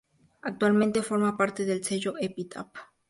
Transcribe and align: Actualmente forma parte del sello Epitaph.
Actualmente 0.41 1.03
forma 1.03 1.35
parte 1.37 1.63
del 1.63 1.83
sello 1.85 2.17
Epitaph. 2.17 2.75